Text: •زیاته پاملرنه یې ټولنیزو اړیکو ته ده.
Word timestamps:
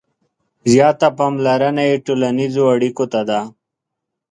•زیاته 0.71 1.07
پاملرنه 1.17 1.83
یې 1.89 2.03
ټولنیزو 2.05 2.63
اړیکو 2.73 3.05
ته 3.11 3.21
ده. 3.29 3.39